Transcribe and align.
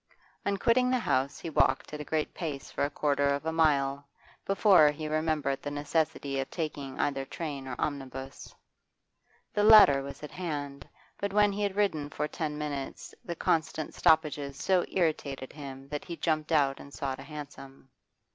On 0.47 0.57
quitting 0.57 0.89
the 0.89 0.97
house 0.97 1.37
he 1.39 1.51
walked 1.51 1.93
at 1.93 1.99
a 2.01 2.03
great 2.03 2.33
pace 2.33 2.71
for 2.71 2.83
a 2.83 2.89
quarter 2.89 3.27
of 3.27 3.45
a 3.45 3.51
mile 3.51 4.07
before 4.47 4.89
he 4.89 5.07
remembered 5.07 5.61
the 5.61 5.69
necessity 5.69 6.39
of 6.39 6.49
taking 6.49 6.99
either 6.99 7.23
train 7.23 7.67
or 7.67 7.75
omnibus. 7.77 8.55
The 9.53 9.63
latter 9.63 10.01
was 10.01 10.23
at 10.23 10.31
hand, 10.31 10.89
but 11.19 11.33
when 11.33 11.51
he 11.51 11.61
had 11.61 11.75
ridden 11.75 12.09
for 12.09 12.27
ten 12.27 12.57
minutes 12.57 13.13
the 13.23 13.35
constant 13.35 13.93
stoppages 13.93 14.57
so 14.57 14.83
irritated 14.91 15.53
him 15.53 15.87
that 15.89 16.05
he 16.05 16.17
jumped 16.17 16.51
out 16.51 16.79
and 16.79 16.91
sought 16.91 17.19
a 17.19 17.23
hansom. 17.23 17.91